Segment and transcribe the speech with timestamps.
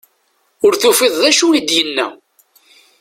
[0.65, 2.07] Ur tufiḍ d acu i d-yenna.